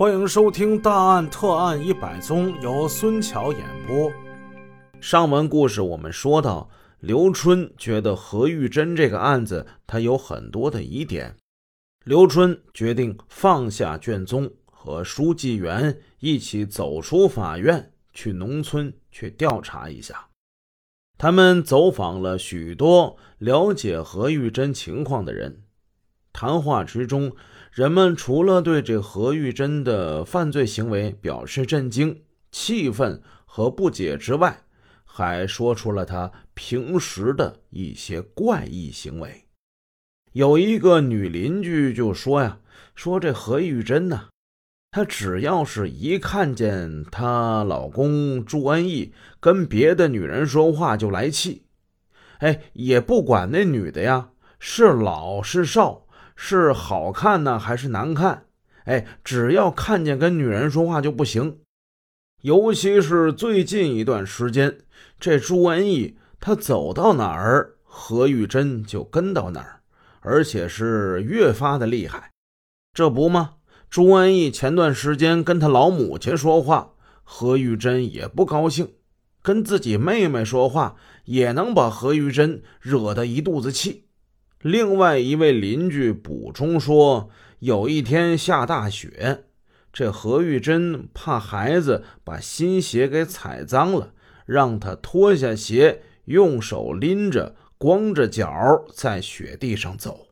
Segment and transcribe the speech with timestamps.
[0.00, 4.10] 欢迎收听《大案特案一百宗》，由孙桥演播。
[4.98, 11.36] 上文故事我们说到，刘春觉得何玉珍这个案子他有很多的疑点，
[12.06, 20.28] 刘春决定放下卷宗，和书记员一起走出法院，去农村去调查一下。
[21.18, 25.64] 他们走访了许多了解何玉珍情况的人，
[26.32, 27.30] 谈话之中。
[27.70, 32.20] 人们除了对这何玉珍的犯罪行为表示震惊、
[32.50, 34.64] 气愤和不解之外，
[35.04, 39.44] 还说出了她平时的一些怪异行为。
[40.32, 42.58] 有一个女邻居就说呀
[42.96, 44.30] ：“说这何玉珍呢，
[44.90, 51.62] 她只要是一看见她老公朱恩义跟别的女人说话就来气，
[52.38, 56.06] 哎，也不管那女的呀是老是少。”
[56.42, 58.46] 是好看呢还是难看？
[58.86, 61.58] 哎，只要看见跟女人说话就不行。
[62.40, 64.78] 尤其是最近一段时间，
[65.20, 69.80] 这朱文义他走到哪儿，何玉珍就跟到哪儿，
[70.20, 72.30] 而且是越发的厉害。
[72.94, 73.56] 这不吗？
[73.90, 76.92] 朱文义前段时间跟他老母亲说话，
[77.22, 78.86] 何玉珍也不高兴；
[79.42, 84.06] 跟自己妹妹说话，也能把何玉珍惹得一肚子气。
[84.62, 87.30] 另外一位邻居补充说
[87.60, 89.44] ：“有一天下大雪，
[89.90, 94.12] 这何玉珍怕孩子把新鞋给踩脏了，
[94.44, 100.26] 让他脱下鞋，用手拎着，光着脚在雪地上走。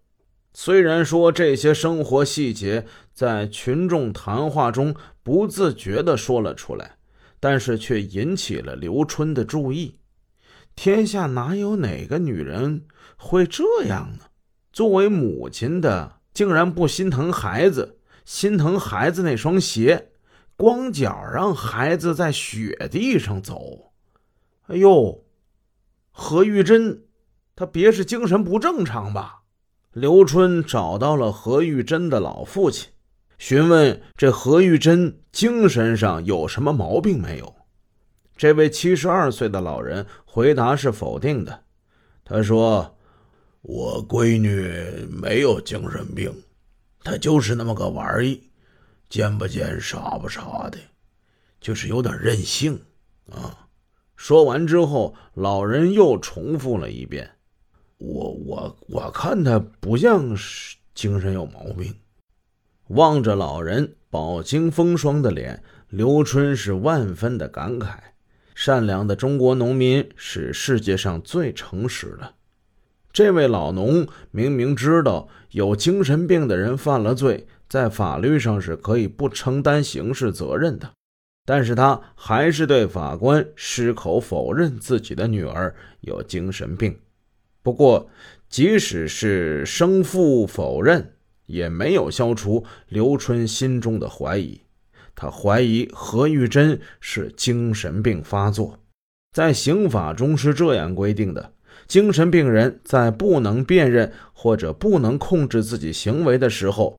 [0.52, 6.96] 虽然说这些生活细节在群众谈话中不自觉地说了出来，
[7.40, 9.94] 但是却引起了刘春的注意。
[10.80, 12.84] 天下哪有哪个女人？”
[13.18, 14.26] 会这样呢？
[14.72, 20.12] 作为母亲的，竟然不心疼孩子，心疼孩子那双鞋，
[20.56, 23.90] 光脚让孩子在雪地上走。
[24.68, 25.24] 哎呦，
[26.12, 27.02] 何玉珍，
[27.56, 29.40] 她别是精神不正常吧？
[29.92, 32.88] 刘春找到了何玉珍的老父亲，
[33.36, 37.56] 询问这何玉珍精神上有什么毛病没有。
[38.38, 41.64] 这位七十二岁的老人回答是否定的。
[42.24, 42.94] 他说。
[43.60, 46.32] 我闺女没有精神病，
[47.02, 48.50] 她就是那么个玩意，
[49.10, 50.78] 贱不贱，傻不傻的，
[51.60, 52.80] 就是有点任性
[53.30, 53.66] 啊。
[54.16, 57.28] 说完之后，老人又重复了一遍
[57.98, 61.92] ：“我我我看她不像是精神有毛病。”
[62.88, 67.98] 望着老人饱经风霜的脸，刘春是万分的感慨：
[68.60, 72.34] 善良的中国农民是世界上最诚实的。
[73.12, 80.90] 这位老农明明知道有精神病的人犯了罪，在法律上是可以不承担刑事责任的，
[81.46, 86.98] 但是他还是对法官矢口否认自己的女儿有精神病。
[87.62, 88.10] 不过，
[88.48, 91.12] 即使是生父否认，
[91.46, 94.60] 也没有消除刘春心中的怀疑。
[95.20, 98.78] 他怀疑何玉珍是精神病发作，
[99.32, 101.54] 在刑法中是这样规定的。
[101.88, 106.96] 精神病人在不能辨认或者不能控制自己行为的时候，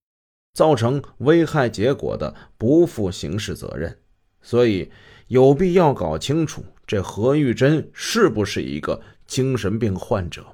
[0.54, 3.98] 造成危害结果的，不负刑事责任。
[4.42, 4.92] 所以
[5.28, 10.46] 有必要搞清楚这何玉珍是不是一个精神病患者。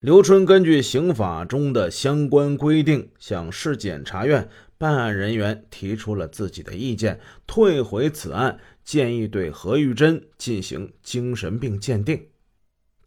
[0.00, 4.46] 刘春根据刑法中的相关规定，向市检察院
[4.78, 12.26] 办案人员提出了自己的意见，退回此案，建议对何玉珍进行精神病鉴定。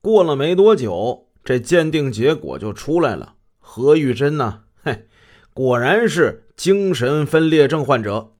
[0.02, 3.36] 过了没多久，这鉴定结果就出来了。
[3.60, 4.64] 何玉珍呢？
[4.82, 5.08] 嘿，
[5.54, 8.34] 果然是精神分裂症患者，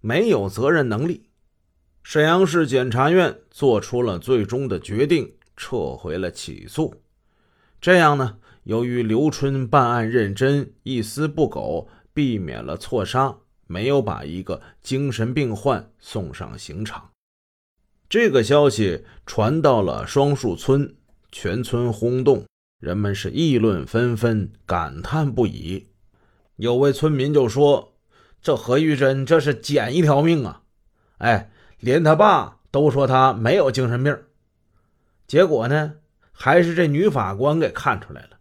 [0.00, 1.28] 没有责任能力。
[2.02, 7.02] 沈阳市检察院做出了最终的决定，撤回了起诉。
[7.80, 17.10] 这样呢，由于刘春办案认真，一丝不苟，避免了错杀，没有把一个精神病患送上刑场。
[18.08, 20.96] 这个消息传到了双树村，
[21.30, 22.46] 全村轰动，
[22.80, 25.88] 人们是议论纷纷，感叹不已。
[26.56, 27.98] 有位村民就说
[28.40, 30.62] ：“这何玉珍这是捡一条命啊！
[31.18, 34.18] 哎，连他爸都说他没有精神病，
[35.26, 35.96] 结果呢，
[36.32, 38.38] 还是这女法官给看出来了。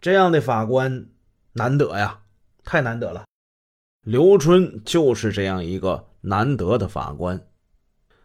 [0.00, 1.08] 这样的法官
[1.52, 2.21] 难得呀，
[2.64, 3.24] 太难得了。
[4.04, 7.40] 刘春就是这样一个难得的法官。”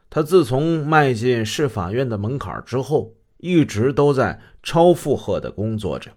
[0.10, 6.12] 他自从迈进市法院的门槛之后，一直都在超负荷的工作着。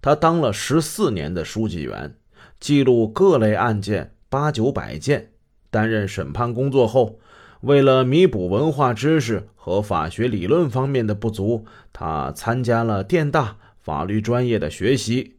[0.00, 2.16] 他当了十四年的书记员，
[2.58, 5.32] 记录各类案件八九百件。
[5.70, 7.18] 担任审判工作后，
[7.60, 15.36] 为了弥补文化知识和法学理论方面的不足，他参加了电大法律专业的学习，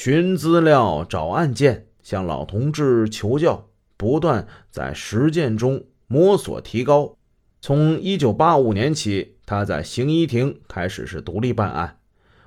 [0.00, 3.66] 寻资料、找案件，向老同志求教，
[3.96, 7.16] 不断在实践中摸索提高。
[7.60, 11.98] 从1985年起，他在刑一庭开始是独立办案，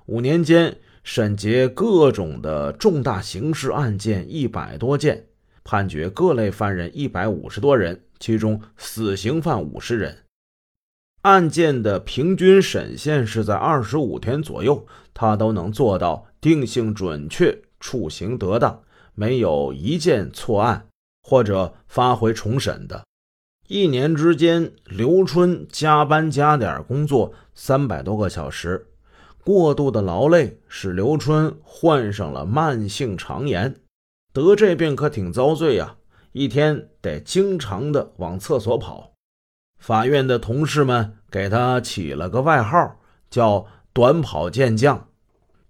[0.06, 5.26] 五年间审结各种的重大刑事案件一百多件。
[5.66, 10.20] 判决各类犯人一百五十多人，其中死刑犯五十人。
[11.24, 18.82] 案件的平均审限是在二十五天左右，他都能做到定性准确、处刑得当，
[19.14, 20.88] 没有一件错案
[21.22, 23.04] 或者发回重审的。
[23.68, 28.88] 一年之间，刘春加班加点工作三百多个小时，
[29.46, 33.76] 过度的劳累使刘春患上了慢性肠炎。
[34.34, 35.96] 得这病可挺遭罪呀，
[36.32, 39.14] 一天得经常的往厕所跑。
[39.78, 43.00] 法院的同事们给他起了个外号，
[43.30, 45.08] 叫“短跑健将”。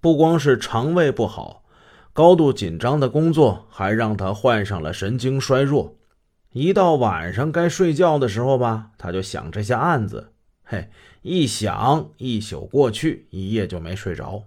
[0.02, 1.64] 不光是肠胃不好，
[2.12, 5.96] 高度紧张的工作还让他患上了神经衰弱。
[6.54, 10.34] 一到晚上该睡觉的时候吧，他就想这些案子，
[10.64, 10.90] 嘿，
[11.22, 14.44] 一想一宿过去，一夜就没睡着。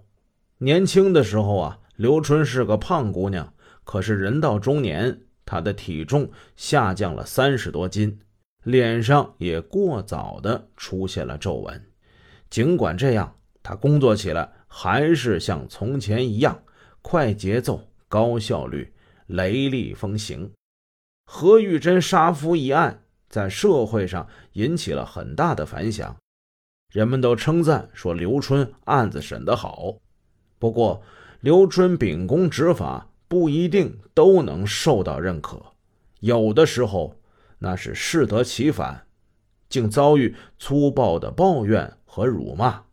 [0.57, 3.53] 年轻的时候啊，刘春是个胖姑娘。
[3.85, 8.19] 可是人到中年，他的体重下降了三十多斤，
[8.63, 11.81] 脸上也过早的出现了皱纹。
[12.49, 16.61] 尽管这样，他工作起来还是像从前一样
[17.01, 18.93] 快节奏、高效率、
[19.27, 20.51] 雷厉风行。
[21.31, 26.13] 何玉珍杀夫一案在社会上引起了很大的反响，
[26.91, 29.95] 人们都称赞说刘春案子审得好。
[30.59, 31.01] 不过，
[31.39, 33.09] 刘春秉公执法。
[33.27, 35.59] 不一定都能受到认可，
[36.19, 37.19] 有的时候
[37.57, 39.07] 那是适得其反，
[39.67, 42.84] 竟遭遇粗暴的抱怨和辱骂。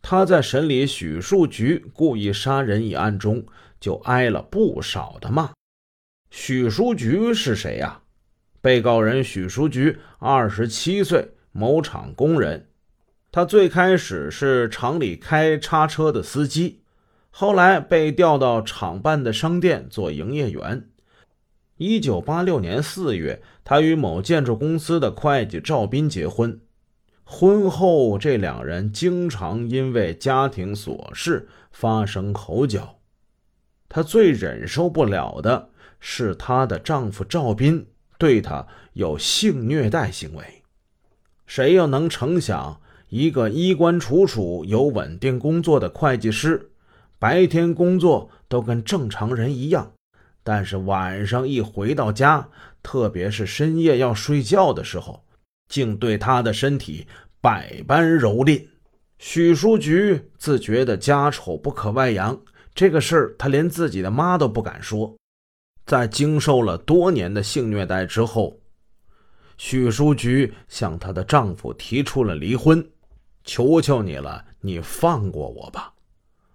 [0.00, 3.44] 他在审理许树菊故意杀人一案中
[3.78, 5.52] 就挨了不少的骂。
[6.30, 8.02] 许书菊是谁呀？
[8.60, 12.68] 被告人许书菊二十七岁，某厂工人。
[13.30, 16.82] 他最开始是厂里开叉车的司机。
[17.30, 20.88] 后来被调到厂办的商店做营业员。
[21.76, 26.60] 一九八六年四月，他与某建筑公司的会计赵斌结婚。
[27.30, 32.96] 婚后，这两人经常因为家庭琐事发生口角。
[33.86, 35.68] 她最忍受不了的
[36.00, 37.86] 是她的丈夫赵斌
[38.18, 40.62] 对她有性虐待行为。
[41.46, 42.80] 谁又能成想，
[43.10, 46.70] 一个衣冠楚楚、有稳定工作的会计师？
[47.18, 49.92] 白天工作都跟正常人一样，
[50.42, 52.48] 但是晚上一回到家，
[52.82, 55.24] 特别是深夜要睡觉的时候，
[55.68, 57.06] 竟对他的身体
[57.40, 58.66] 百般蹂躏。
[59.18, 62.40] 许书菊自觉得家丑不可外扬，
[62.74, 65.16] 这个事儿她连自己的妈都不敢说。
[65.84, 68.60] 在经受了多年的性虐待之后，
[69.56, 72.86] 许书菊向她的丈夫提出了离婚
[73.42, 75.92] ：“求求你了，你放过我吧。”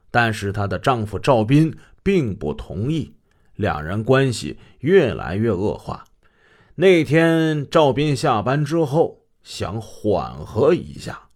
[0.10, 3.14] 但是她的丈夫赵斌并不同意，
[3.56, 6.06] 两人关系越来越恶化。
[6.76, 11.28] 那天赵斌下班之后想缓和一下，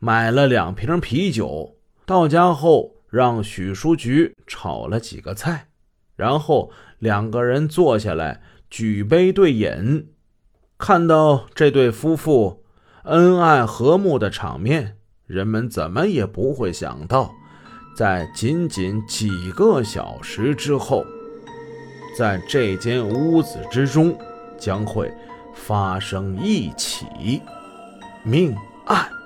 [0.00, 5.68] 买了两瓶啤酒，到家后让许书菊炒了几个菜，
[6.16, 10.08] 然后两个人坐下来举杯对饮。
[10.76, 12.64] 看到这对夫妇
[13.04, 17.30] 恩爱和睦的场面，人们怎么也不会想到。
[17.94, 21.04] 在仅仅几个小时之后，
[22.18, 24.18] 在这间屋子之中
[24.62, 25.12] 将会
[25.52, 27.42] 发生一起
[28.22, 29.21] 命案。